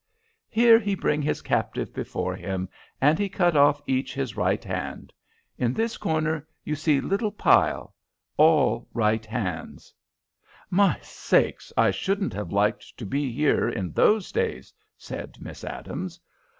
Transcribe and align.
Here 0.49 0.79
he 0.79 0.95
bring 0.95 1.21
his 1.21 1.43
captives 1.43 1.91
before 1.91 2.35
him, 2.35 2.69
and 2.99 3.19
he 3.19 3.29
cut 3.29 3.55
off 3.55 3.83
each 3.85 4.15
his 4.15 4.35
right 4.35 4.63
hand. 4.63 5.13
In 5.59 5.75
this 5.75 5.95
corner 5.97 6.47
you 6.63 6.73
see 6.73 6.99
little 6.99 7.29
pile 7.29 7.93
all 8.35 8.87
right 8.95 9.23
hands." 9.23 9.93
"My 10.71 10.97
sakes, 11.03 11.71
I 11.77 11.91
shouldn't 11.91 12.33
have 12.33 12.51
liked 12.51 12.97
to 12.97 13.05
be 13.05 13.31
here 13.31 13.69
in 13.69 13.91
those 13.91 14.31
days," 14.31 14.73
said 14.97 15.37
Miss 15.39 15.63
Adams. 15.63 16.19